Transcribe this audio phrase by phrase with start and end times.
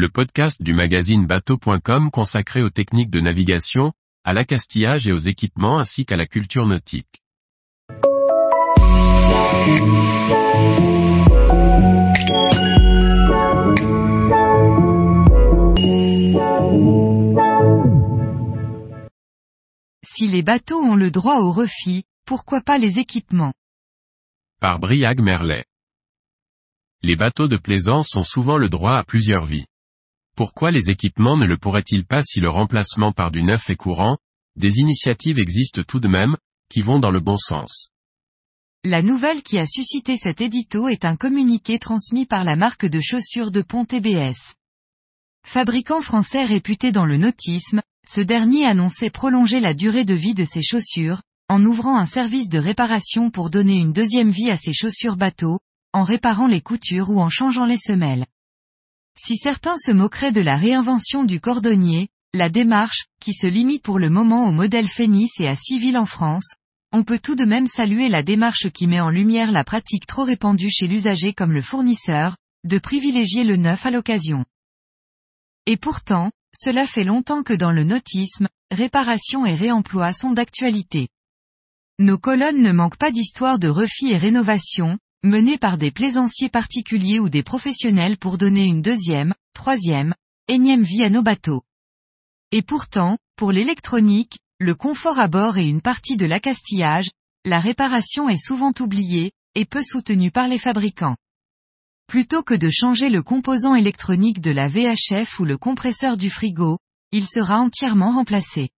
[0.00, 3.92] le podcast du magazine bateau.com consacré aux techniques de navigation,
[4.24, 7.22] à l'accastillage et aux équipements ainsi qu'à la culture nautique.
[20.02, 23.52] Si les bateaux ont le droit au refit, pourquoi pas les équipements?
[24.60, 25.66] Par Briag Merlet.
[27.02, 29.66] Les bateaux de plaisance ont souvent le droit à plusieurs vies.
[30.40, 34.16] Pourquoi les équipements ne le pourraient-ils pas si le remplacement par du neuf est courant?
[34.56, 36.34] Des initiatives existent tout de même,
[36.70, 37.90] qui vont dans le bon sens.
[38.82, 43.00] La nouvelle qui a suscité cet édito est un communiqué transmis par la marque de
[43.00, 44.54] chaussures de pont TBS.
[45.46, 50.46] Fabricant français réputé dans le nautisme, ce dernier annonçait prolonger la durée de vie de
[50.46, 54.72] ses chaussures, en ouvrant un service de réparation pour donner une deuxième vie à ses
[54.72, 55.58] chaussures bateaux,
[55.92, 58.24] en réparant les coutures ou en changeant les semelles.
[59.22, 63.98] Si certains se moqueraient de la réinvention du cordonnier, la démarche, qui se limite pour
[63.98, 66.54] le moment au modèle Phénis et à Civil en France,
[66.90, 70.24] on peut tout de même saluer la démarche qui met en lumière la pratique trop
[70.24, 74.46] répandue chez l'usager comme le fournisseur, de privilégier le neuf à l'occasion.
[75.66, 81.08] Et pourtant, cela fait longtemps que dans le nautisme, réparation et réemploi sont d'actualité.
[81.98, 87.18] Nos colonnes ne manquent pas d'histoires de refit et rénovation, menées par des plaisanciers particuliers
[87.18, 90.14] ou des professionnels pour donner une deuxième, troisième,
[90.48, 91.62] énième vie à nos bateaux.
[92.52, 97.10] Et pourtant, pour l'électronique, le confort à bord et une partie de l'accastillage,
[97.44, 101.16] la réparation est souvent oubliée, et peu soutenue par les fabricants.
[102.06, 106.78] Plutôt que de changer le composant électronique de la VHF ou le compresseur du frigo,
[107.12, 108.70] il sera entièrement remplacé.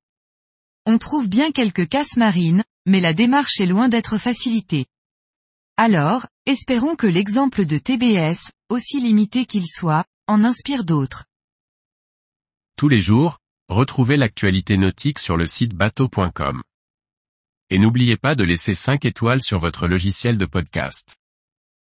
[0.86, 4.86] On trouve bien quelques casses marines, mais la démarche est loin d'être facilitée.
[5.78, 11.24] Alors, espérons que l'exemple de TBS, aussi limité qu'il soit, en inspire d'autres.
[12.76, 16.62] Tous les jours, retrouvez l'actualité nautique sur le site bateau.com.
[17.70, 21.21] Et n'oubliez pas de laisser 5 étoiles sur votre logiciel de podcast.